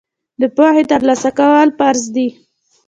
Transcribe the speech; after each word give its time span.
د 0.41 0.43
پوهې 0.55 0.83
ترلاسه 0.91 1.29
کول 1.39 1.69
فرض 1.79 2.03
دي. 2.15 2.27